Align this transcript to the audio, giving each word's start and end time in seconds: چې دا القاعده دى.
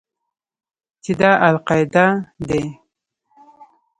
چې 1.03 1.11
دا 1.19 1.31
القاعده 1.47 2.05
دى. 2.47 2.63